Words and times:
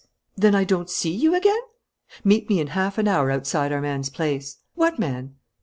"Then 0.35 0.55
I 0.55 0.63
don't 0.63 0.89
see 0.89 1.11
you 1.13 1.35
again?" 1.35 1.59
"Meet 2.23 2.49
me 2.49 2.59
in 2.59 2.69
half 2.73 2.97
an 2.97 3.07
hour 3.07 3.29
outside 3.29 3.71
our 3.71 3.81
man's 3.81 4.09
place." 4.09 4.57
"What 4.73 4.97
man?" 4.97 5.35